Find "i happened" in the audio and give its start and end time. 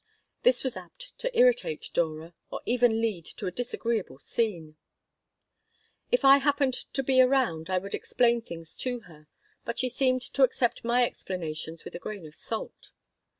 6.25-6.73